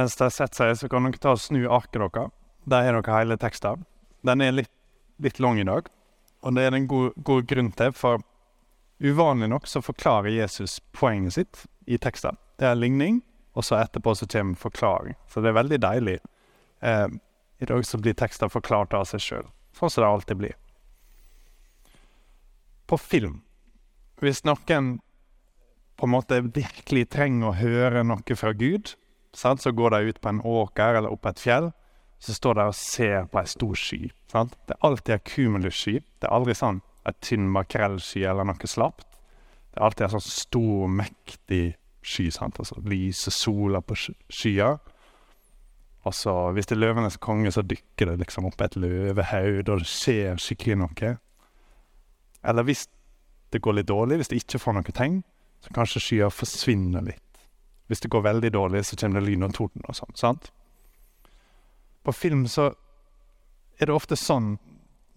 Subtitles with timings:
[0.00, 2.30] Mens de setter seg, så kan dere ta og snu arket deres.
[2.64, 3.82] Der har dere hele teksten.
[4.24, 4.70] Den er litt,
[5.20, 5.88] litt lang i dag,
[6.40, 8.22] og det er en god, god grunn til, for
[9.00, 12.38] uvanlig nok så forklarer Jesus poenget sitt i teksten.
[12.56, 13.20] Det er ligning,
[13.52, 15.18] og så etterpå så kommer forklaring.
[15.28, 16.16] Så det er veldig deilig.
[16.80, 17.08] Eh,
[17.60, 20.56] I dag så blir teksten forklart av seg sjøl, sånn som det alltid blir.
[22.88, 23.42] På film
[24.20, 24.94] Hvis noen
[25.96, 28.94] på en måte virkelig trenger å høre noe fra Gud,
[29.36, 29.62] sant?
[29.62, 31.70] så går de ut på en åker eller opp et fjell,
[32.20, 34.00] så står de og ser på ei stor sky.
[34.28, 34.56] Sant?
[34.68, 35.98] Det er alltid ei kumulussky.
[36.20, 39.06] Det er aldri sånn ei tynn makrellsky eller noe slapt.
[39.70, 41.64] Det er alltid en sånn stor, mektig
[42.02, 42.28] sky.
[42.34, 42.60] sant?
[42.60, 44.74] Altså lyse sola på skya.
[46.08, 49.82] Og så, hvis det er løvenes konge, så dykker det liksom opp et løvehaug, og
[49.82, 51.10] det skjer skikkelig noe.
[52.40, 52.86] Eller hvis
[53.52, 55.20] det går litt dårlig, hvis det ikke får noe tegn,
[55.60, 57.29] så kanskje skya forsvinner litt.
[57.90, 60.14] Hvis det går veldig dårlig, så kommer det lyn og torden og sånn.
[60.14, 60.52] sant?
[62.06, 62.70] På film så
[63.80, 64.54] er det ofte sånn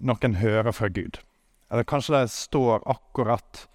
[0.02, 1.20] noen hører fra Gud.
[1.70, 3.67] Eller kanskje de står akkurat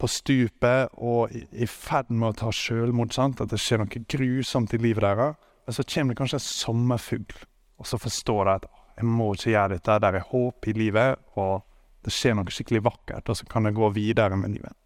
[0.00, 3.16] på stupet og i, ferd med å ta sjølmord.
[3.16, 5.40] At det skjer noe grusomt i livet deres.
[5.66, 7.40] Men så kommer det kanskje en sommerfugl,
[7.78, 8.68] og så forstår de at
[9.00, 9.98] jeg må ikke gjøre dette.
[10.04, 11.60] Der er håp i livet, og
[12.04, 14.76] det skjer noe skikkelig vakkert, og så kan jeg gå videre med livet.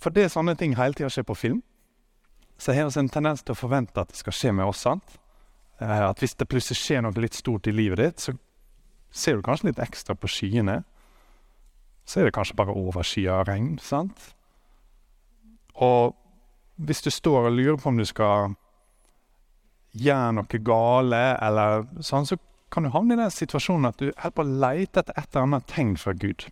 [0.00, 1.62] For det er sånne ting hele tida skjer på film
[2.58, 4.84] så har vi en tendens til å forvente at det skal skje med oss.
[4.86, 5.18] sant?
[5.78, 8.32] Eh, at hvis det plutselig skjer noe litt stort i livet ditt, så
[9.12, 10.82] ser du kanskje litt ekstra på skyene.
[12.06, 14.32] Så er det kanskje bare overskya regn, sant?
[15.74, 16.16] Og
[16.76, 18.54] hvis du står og lurer på om du skal
[19.96, 22.38] gjøre noe gale, eller sånn, så
[22.72, 25.48] kan du havne i den situasjonen at du holder på å lete etter et eller
[25.48, 26.48] annet tegn fra Gud.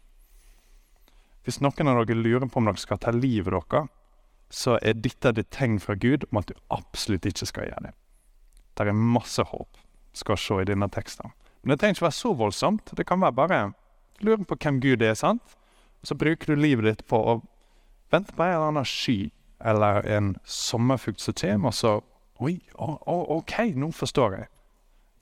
[1.44, 3.90] Hvis noen av dere lurer på om dere skal ta livet deres,
[4.54, 7.94] så er dette et tegn fra Gud om at du absolutt ikke skal gjøre det.
[8.74, 9.80] Det er masse håp,
[10.14, 11.32] skal se i denne teksten.
[11.62, 12.92] Men det trenger ikke være så voldsomt.
[12.96, 13.60] Det kan være bare
[14.20, 15.56] lure på hvem Gud er, sant?
[16.04, 17.38] Så bruker du livet ditt på å
[18.12, 19.30] vente på en eller annen sky
[19.64, 21.94] eller en sommerfugl som kommer, og så
[22.42, 24.48] Oi, OK, nå forstår jeg.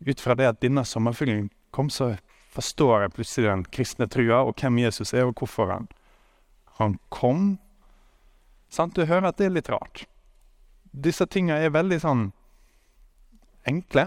[0.08, 2.14] Ut fra det at denne sommerfuglen kom, så
[2.54, 5.91] forstår jeg plutselig den kristne trua, og hvem Jesus er, og hvorfor han,
[6.78, 7.58] han kom
[8.72, 8.94] Sant?
[8.96, 10.06] Du hører at det er litt rart.
[10.92, 12.22] Disse tinga er veldig sånn
[13.68, 14.06] enkle.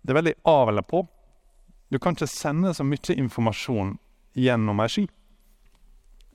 [0.00, 1.02] Det er veldig av eller på.
[1.92, 3.98] Du kan ikke sende så mye informasjon
[4.32, 5.04] gjennom ei sky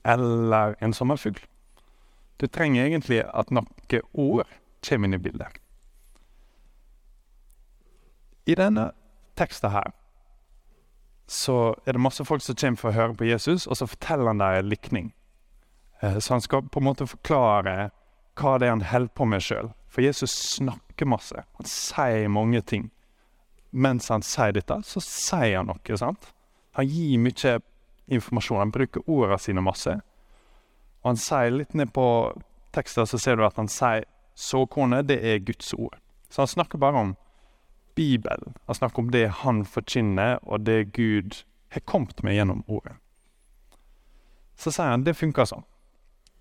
[0.06, 1.40] eller en sommerfugl.
[2.38, 3.66] Du trenger egentlig at noen
[4.12, 4.46] ord
[4.86, 5.58] kommer inn i bildet.
[8.46, 8.92] I denne
[9.34, 9.90] teksten her
[11.26, 14.30] så er det masse folk som kommer for å høre på Jesus, og så forteller
[14.30, 15.08] han dem en likning.
[16.00, 17.90] Eh, så han skal på en måte forklare
[18.36, 19.70] hva det er han holder på med sjøl.
[19.88, 21.44] For Jesus snakker masse.
[21.56, 22.90] Han sier mange ting.
[23.70, 25.96] Mens han sier dette, så sier han noe.
[25.96, 26.32] sant?
[26.76, 27.58] Han gir mye
[28.06, 28.60] informasjon.
[28.60, 29.96] Han bruker ordene sine masse.
[31.02, 32.06] Og han sier litt ned på
[32.76, 34.04] teksten, så ser du at han sier
[34.36, 35.96] såkornet, det er Guds ord.
[36.28, 37.14] Så han snakker bare om
[37.96, 38.54] Bibelen.
[38.66, 42.98] Han snakker om det han forkynner, og det Gud har kommet med gjennom ordet.
[44.56, 45.64] Så sier han det funker sånn.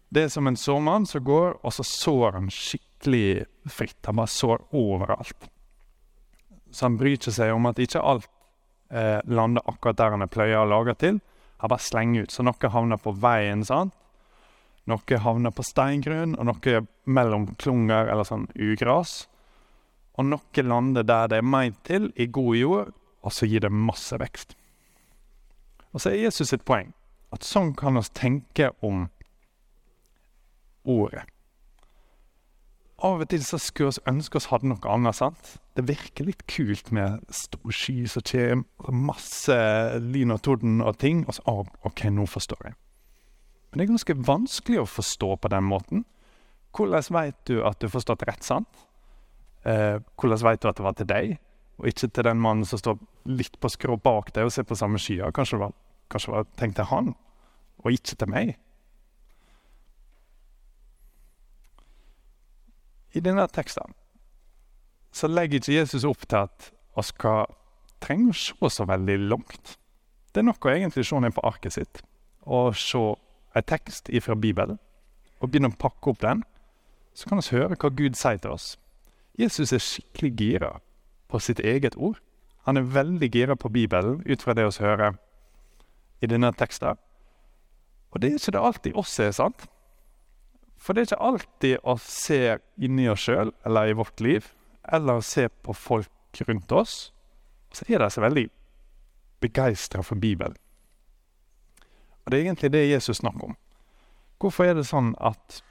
[0.10, 4.00] Det er som en sårmann som går, og så sår han skikkelig fritt.
[4.06, 5.50] Han bare sår overalt.
[6.72, 8.30] Så han bryr seg om at ikke alt
[8.92, 11.22] eh, lander akkurat der han er pløya og laga til.
[11.64, 12.36] Han bare slenger ut.
[12.36, 13.96] Så noe havner på veien, sant?
[14.86, 19.24] Noe havner på steingrunn, og noe mellom klunger eller sånn ugras.
[20.16, 22.94] Og noe lander der det er meint til, i god jord,
[23.26, 24.54] og så gir det masse vekst.
[25.92, 26.94] Og så er Jesus sitt poeng
[27.34, 29.08] at sånn kan vi tenke om
[30.86, 31.26] ordet.
[33.04, 35.18] Av og til så skulle vi ønske oss hadde noe annet.
[35.18, 35.58] sant?
[35.76, 39.58] Det virker litt kult med stor sky som kommer, masse
[40.00, 41.26] lyn og torden og ting.
[41.28, 42.78] Og så OK, nå forstår jeg.
[43.70, 46.06] Men det er ganske vanskelig å forstå på den måten.
[46.76, 48.86] Hvordan vet du at du har forstått rett sant?
[49.66, 51.38] Eh, hvordan vet du at det var til deg,
[51.80, 54.78] og ikke til den mannen som står litt på skrå bak deg og ser på
[54.80, 55.32] samme skya?
[55.36, 55.74] Kanskje det var,
[56.14, 57.16] kanskje det var tenkt til han,
[57.84, 58.54] og ikke til meg?
[63.16, 63.96] I denne teksten
[65.16, 67.46] så legger ikke Jesus opp til at vi skal
[68.04, 68.36] trenge å
[68.68, 69.78] se så veldig langt.
[70.34, 72.02] Det er nok å egentlig se ned på arket sitt
[72.44, 73.00] og se
[73.56, 74.78] en tekst fra Bibelen
[75.40, 76.44] og begynne å pakke opp den.
[77.16, 78.76] Så kan vi høre hva Gud sier til oss.
[79.40, 80.72] Jesus er skikkelig gira
[81.32, 82.20] på sitt eget ord.
[82.68, 85.16] Han er veldig gira på Bibelen ut fra det vi hører
[86.22, 87.00] i denne teksten.
[88.12, 89.68] Og det er ikke det alltid oss er, sant?
[90.86, 92.40] For det er ikke alltid å se
[92.86, 94.52] inni oss sjøl eller i vårt liv,
[94.94, 96.94] eller å se på folk rundt oss,
[97.74, 98.46] så er de så veldig
[99.42, 100.54] begeistra for Bibelen.
[102.22, 103.58] Og det er egentlig det Jesus snakker om.
[104.42, 105.62] Hvorfor er det sånn at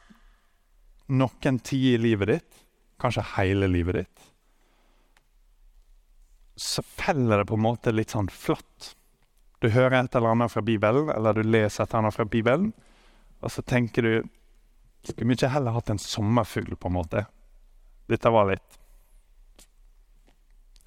[1.06, 2.60] noen tider i livet ditt,
[2.99, 4.28] kanskje hele livet ditt,
[6.58, 8.94] så feller det på en måte litt sånn flatt.
[9.62, 12.72] Du hører et eller annet fra Bibelen, eller du leser et eller annet fra Bibelen,
[13.43, 14.14] og så tenker du
[15.04, 17.26] Skulle vi ikke heller hatt en sommerfugl, på en måte?
[18.08, 18.80] Dette var litt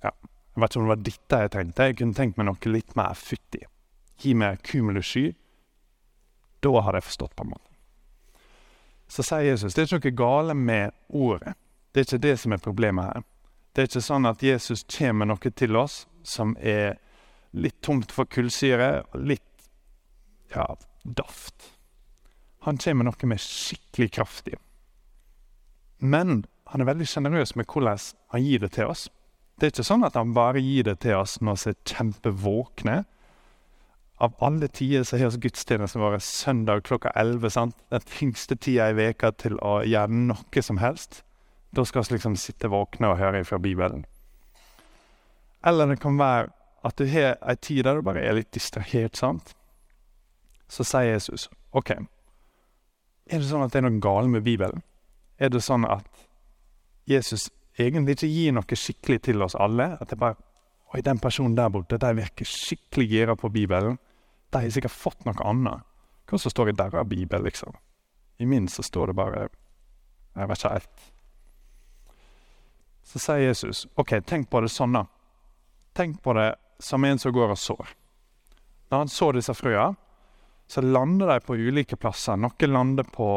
[0.04, 1.88] Ja, jeg vet ikke om det var dette jeg tenkte.
[1.90, 3.66] Jeg kunne tenkt meg noe litt mer futtig.
[4.18, 5.32] Gi meg cumulussky.
[6.66, 7.64] Da hadde jeg forstått, på en måte.
[9.08, 11.54] Så sier Jesus det er ikke noe gale med ordet.
[11.94, 13.26] Det er ikke det som er problemet her.
[13.74, 16.98] Det er ikke sånn at Jesus kommer med noe til oss som er
[17.58, 19.70] litt tomt for kullsyre litt
[20.54, 20.66] ja,
[21.04, 21.77] daft.
[22.68, 24.58] Han kommer med noe med skikkelig kraftig.
[26.04, 28.02] Men han er veldig sjenerøs med hvordan
[28.34, 29.06] han gir det til oss.
[29.56, 32.98] Det er ikke sånn at han bare gir det til oss når vi er kjempevåkne.
[34.20, 37.54] Av alle tider så har vi gudstjenesten vår søndag klokka 11.
[37.56, 37.78] Sant?
[37.94, 41.22] Den tyngste tida i veka til å gjøre noe som helst.
[41.72, 44.04] Da skal vi liksom sitte våkne og høre fra Bibelen.
[45.64, 46.52] Eller det kan være
[46.84, 49.56] at du har ei tid der du bare er litt distrahert, sant?
[50.68, 51.96] Så sier Jesus OK,
[53.30, 54.84] er det sånn at det er noe galt med Bibelen?
[55.38, 56.08] Er det sånn at
[57.08, 59.96] Jesus egentlig ikke gir noe skikkelig til oss alle?
[60.02, 60.40] At det bare
[60.96, 63.98] Oi, den personen der borte, de virker skikkelig gira på Bibelen.
[64.56, 65.84] De har sikkert fått noe annet.
[66.32, 67.76] Hva som står i deres bibel, liksom?
[68.40, 69.42] I min så står det bare
[70.36, 71.04] Jeg vet ikke helt.
[73.04, 75.04] Så sier Jesus, OK, tenk på det sånn, da.
[75.96, 77.94] Tenk på det som en som går og sår.
[78.88, 79.90] Da han så disse frøa,
[80.68, 82.38] så lander de på ulike plasser.
[82.40, 83.30] Noen lander på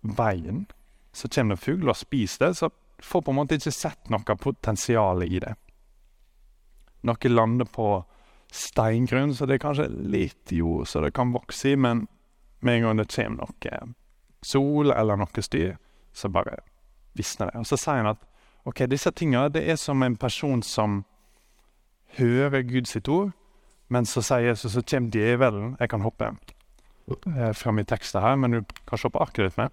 [0.00, 0.66] veien.
[1.12, 2.70] Så kommer det fugler og spiser det, så
[3.02, 5.54] får på en måte ikke sett noe potensial i det.
[7.06, 7.88] Noen lander på
[8.52, 12.06] steingrunn, så det er kanskje litt jord så det kan vokse i, men
[12.64, 13.80] med en gang det kommer noe
[14.42, 15.76] sol eller noe styr,
[16.12, 16.60] så bare
[17.18, 17.60] visner det.
[17.60, 18.24] Og så sier han at
[18.66, 21.04] Ok, disse tinga, det er som en person som
[22.18, 23.30] hører Guds ord,
[23.88, 26.32] men så sier Jesus, så kommer djevelen Jeg kan hoppe
[27.08, 29.72] eh, fram i teksten her, men du kan se på arket ditt med.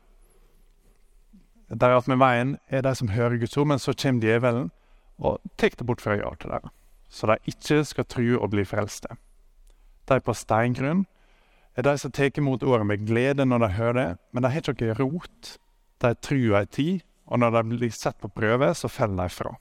[1.70, 4.72] Der at med veien er de som hører Guds ord, men så kommer djevelen
[5.18, 6.72] og tar det bort fra øya til dem,
[7.10, 9.16] så de ikke skal true og bli frelste.
[10.08, 11.06] De på steingrunn
[11.76, 14.70] er de som tar imot ordet med glede når de hører det, men de har
[14.72, 15.58] ikke rot.
[16.02, 19.56] De tror ei tid, og når de blir sett på prøve, så faller de fra.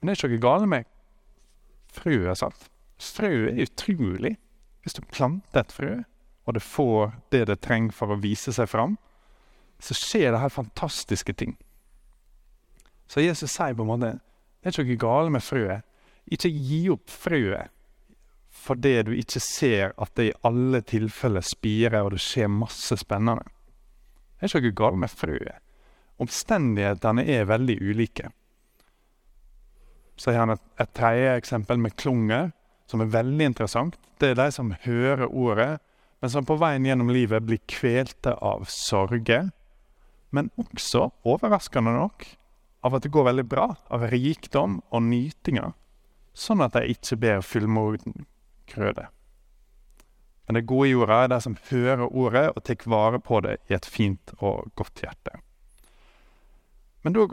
[0.00, 0.93] Men det er ikke noe galt med
[1.94, 2.38] frøet.
[2.38, 2.68] sant?
[3.00, 4.36] Frø er utrolig.
[4.82, 6.02] Hvis du planter et frø,
[6.44, 8.98] og det får det det trenger for å vise seg fram,
[9.80, 11.56] så skjer det her fantastiske ting.
[13.08, 14.12] Så Jesus sier på en måte
[14.64, 15.84] det er ikke noe galt med frøet.
[16.32, 17.70] Ikke gi opp frøet
[18.64, 23.42] fordi du ikke ser at det i alle tilfeller spirer og det skjer masse spennende.
[24.38, 25.64] Det er ikke noe galt med frøet
[26.22, 28.30] omstendighetene er veldig ulike.
[30.16, 32.52] Så har han et, et tredje eksempel med klunger,
[32.90, 33.98] som er veldig interessant.
[34.20, 35.78] Det er de som hører ordet,
[36.22, 39.50] men som på veien gjennom livet blir kvelte av sorger.
[40.34, 42.26] Men også, overraskende nok,
[42.84, 45.74] av at det går veldig bra, av rikdom og nytinger.
[46.34, 48.26] Sånn at de ikke ber fullmorden
[48.70, 49.08] krøde.
[50.46, 53.76] Men det gode jorda er de som hører ordet og tar vare på det i
[53.76, 55.38] et fint og godt hjerte.
[57.04, 57.24] Men da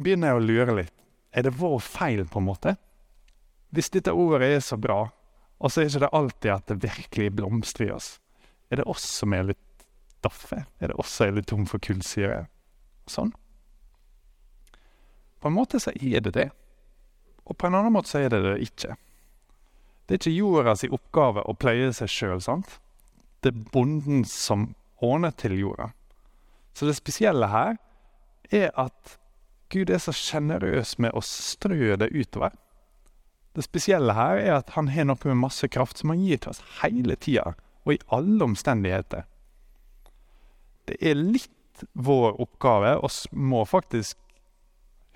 [0.00, 0.96] begynner jeg å lure litt.
[1.30, 2.76] Er det vår feil, på en måte?
[3.70, 5.04] Hvis dette ordet er så bra,
[5.60, 8.14] og så er det ikke alltid at det virkelig blomstrer i oss,
[8.70, 9.84] er det oss som er litt
[10.24, 10.64] daffe?
[10.80, 12.44] Er det oss som er litt tom for kullsyre?
[13.10, 13.32] Sånn.
[15.40, 16.50] På en måte så er det det.
[17.46, 18.96] Og på en annen måte så er det det ikke.
[20.06, 22.78] Det er ikke jorda si oppgave å pleie seg sjøl, sant?
[23.40, 25.92] Det er bonden som ordner til jorda.
[26.74, 27.78] Så det spesielle her
[28.50, 29.19] er at
[29.70, 32.56] Gud er så sjenerøs med å strø det utover.
[33.54, 36.52] Det spesielle her er at han har noe med masse kraft som han gir til
[36.52, 37.54] oss hele tida,
[37.86, 39.26] og i alle omstendigheter.
[40.90, 42.96] Det er litt vår oppgave.
[42.98, 44.18] oss må faktisk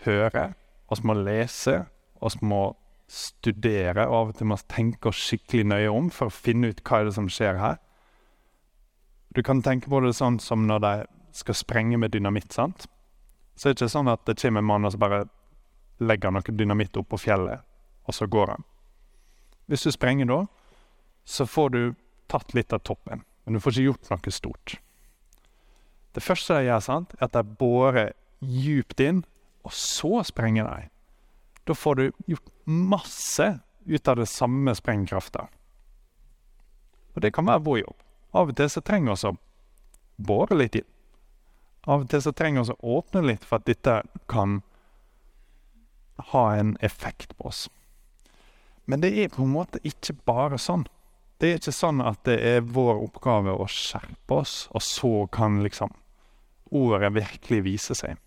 [0.07, 0.55] høre,
[0.89, 1.85] oss må lese,
[2.21, 2.77] oss må
[3.11, 6.83] studere, og av og til må tenke oss skikkelig nøye om for å finne ut
[6.83, 7.79] hva er det som skjer her.
[9.35, 10.95] Du kan tenke på det sånn som når de
[11.35, 12.53] skal sprenge med dynamitt.
[12.53, 12.87] sant?
[13.55, 15.25] Så er det ikke sånn at det kommer en mann og så bare
[16.03, 17.63] legger noe dynamitt opp på fjellet,
[18.05, 18.65] og så går han.
[19.71, 20.41] Hvis du sprenger da,
[21.25, 21.83] så får du
[22.29, 24.77] tatt litt av toppen, men du får ikke gjort noe stort.
[26.15, 28.13] Det første de gjør, sant, er at de borer
[28.45, 29.23] djupt inn,
[29.65, 30.91] og så sprenger de.
[31.65, 33.47] Da får du gjort masse
[33.87, 35.49] ut av det samme sprengkrafta.
[37.15, 37.97] Og det kan være vår jobb.
[38.35, 39.37] Av og til så trenger vi å
[40.29, 40.89] bore litt inn.
[41.85, 44.01] Av og til så trenger vi å åpne litt for at dette
[44.31, 44.63] kan
[46.33, 47.67] ha en effekt på oss.
[48.85, 50.87] Men det er på en måte ikke bare sånn.
[51.41, 55.63] Det er ikke sånn at det er vår oppgave å skjerpe oss, og så kan
[55.65, 55.93] liksom
[56.75, 58.21] ordet virkelig vise seg.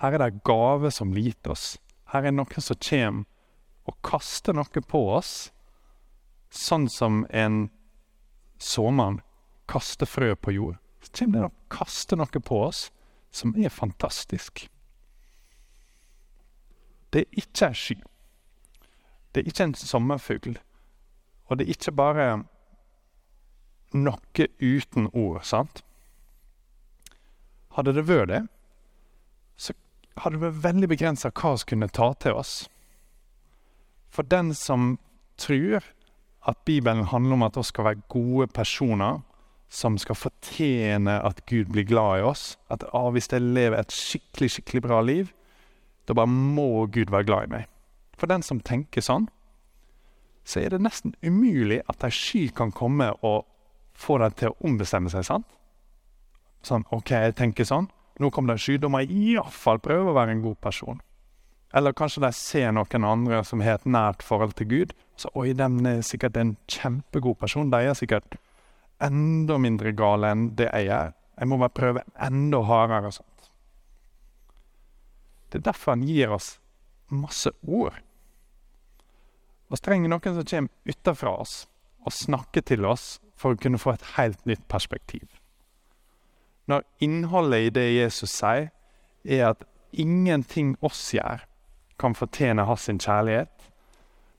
[0.00, 1.74] Her er det gave som gitt oss.
[2.12, 3.24] Her er noen som kommer
[3.84, 5.50] og kaster noe på oss,
[6.48, 7.66] sånn som en
[8.62, 9.20] såmann
[9.68, 10.78] kaster frø på jord.
[11.04, 12.88] Så kommer det og kaster noe på oss
[13.34, 14.66] som er fantastisk.
[17.12, 17.96] Det er ikke ei sky.
[19.34, 20.58] Det er ikke en sommerfugl.
[21.46, 22.28] Og det er ikke bare
[23.94, 25.84] noe uten ord, sant?
[27.74, 28.42] Hadde det vært det,
[29.58, 29.74] så
[30.22, 32.54] hadde det vært veldig begrensa hva vi kunne ta til oss.
[34.10, 34.96] For den som
[35.38, 35.82] tror
[36.46, 39.22] at Bibelen handler om at vi skal være gode personer
[39.74, 43.94] som skal fortjene at Gud blir glad i oss, at ah, hvis jeg lever et
[43.94, 45.32] skikkelig, skikkelig bra liv,
[46.06, 47.64] da bare må Gud være glad i meg.
[48.14, 49.26] For den som tenker sånn,
[50.44, 53.48] så er det nesten umulig at ei sky kan komme og
[53.98, 55.24] få deg til å ombestemme seg.
[55.26, 55.48] sant?
[56.64, 57.88] Sånn, OK, jeg tenker sånn.
[58.20, 58.76] Nå kommer det en sky.
[58.78, 61.00] Da må jeg iallfall prøve å være en god person.
[61.74, 64.94] Eller kanskje de ser noen andre som har et nært forhold til Gud.
[65.18, 67.72] Så oi, den er sikkert en kjempegod person.
[67.72, 68.36] De er sikkert
[69.02, 71.14] enda mindre gale enn det jeg er.
[71.38, 73.06] Jeg må bare prøve enda hardere.
[73.06, 73.50] og sånt.
[75.50, 76.58] Det er derfor han gir oss
[77.08, 78.00] masse ord.
[79.70, 81.54] Vi trenger noen som kommer utenfra oss
[82.04, 85.26] og snakker til oss for å kunne få et helt nytt perspektiv.
[86.66, 88.70] Når innholdet i det Jesus sier,
[89.24, 91.42] er at ingenting oss gjør,
[91.98, 93.70] kan fortjene hans kjærlighet,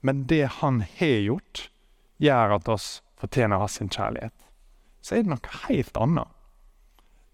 [0.02, 1.70] men det han har gjort,
[2.22, 4.45] gjør at oss fortjener hans kjærlighet.
[5.06, 6.32] Så er det noe helt annet.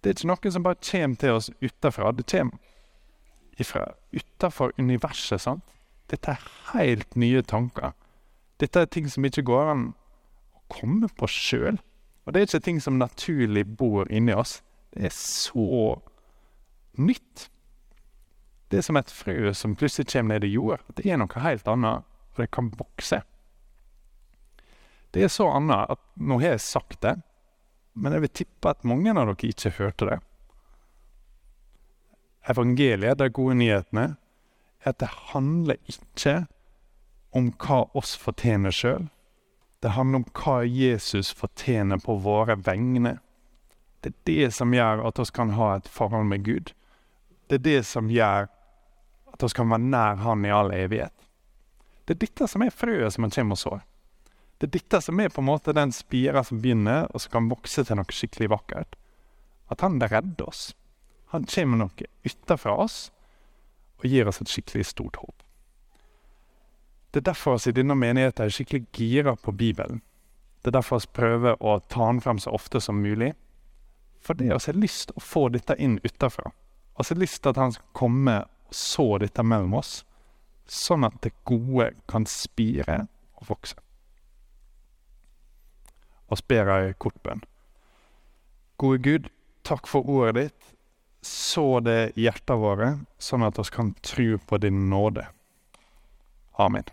[0.01, 2.11] Det er ikke noe som bare kommer til oss utenfra.
[2.11, 5.41] Det kommer fra utenfor universet.
[5.41, 5.63] sant?
[6.11, 7.93] Dette er helt nye tanker.
[8.59, 9.85] Dette er ting som ikke går an
[10.57, 11.79] å komme på sjøl.
[12.25, 14.59] Og det er ikke ting som naturlig bor inni oss.
[14.91, 15.95] Det er så
[16.99, 17.47] nytt.
[18.71, 20.83] Det er som et frø som plutselig kommer ned i jord.
[20.97, 23.21] Det er noe helt annet, og det kan vokse.
[25.13, 27.17] Det er så annet at nå har jeg sagt det,
[27.93, 30.19] men jeg vil tippe at mange av dere ikke hørte det.
[32.51, 34.15] Evangeliet, de gode nyhetene,
[34.83, 36.45] at det handler ikke
[37.37, 39.09] om hva oss fortjener sjøl.
[39.81, 43.17] Det handler om hva Jesus fortjener på våre vegne.
[44.01, 46.73] Det er det som gjør at vi kan ha et forhold med Gud.
[47.49, 48.49] Det er det som gjør
[49.31, 51.13] at vi kan være nær Han i all evighet.
[52.05, 53.81] Det er dette som er frøet som han kommer og sår.
[54.61, 57.47] Det er dette som er på en måte den spira som begynner, og som kan
[57.49, 58.93] vokse til noe skikkelig vakkert.
[59.73, 60.75] At han redder oss.
[61.33, 63.07] Han kommer noe utenfra oss
[63.97, 65.41] og gir oss et skikkelig stort håp.
[67.09, 70.03] Det er derfor oss i denne menigheten er skikkelig gira på Bibelen.
[70.61, 73.33] Det er derfor vi prøver å ta den frem så ofte som mulig.
[74.21, 76.53] Fordi oss har lyst å få dette inn utenfra.
[77.01, 80.03] Vi har lyst til at han skal komme og så dette mellom oss,
[80.69, 83.07] sånn at det gode kan spire
[83.41, 83.81] og vokse.
[86.31, 87.43] Vi ber ei kort bønn.
[88.81, 89.27] Gode Gud,
[89.67, 90.71] takk for ordet ditt
[91.21, 92.87] så det hjertene våre,
[93.21, 95.27] sånn at vi kan tro på din nåde.
[96.57, 96.87] Amen.